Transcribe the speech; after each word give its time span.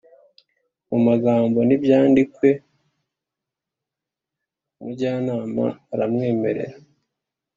mu 0.89 0.97
magambo 1.07 1.59
ntibyandikwe, 1.63 2.49
umujyanama 4.79 5.65
aramwemerera. 5.93 6.75